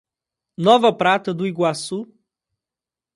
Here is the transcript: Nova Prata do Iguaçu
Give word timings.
Nova 0.57 0.91
Prata 0.95 1.31
do 1.31 1.45
Iguaçu 1.45 2.11